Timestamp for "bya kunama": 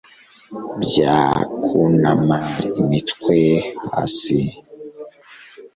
0.83-2.39